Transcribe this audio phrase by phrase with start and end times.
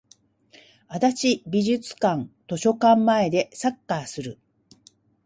[0.87, 4.39] 足立美術館図書館前でサッカーする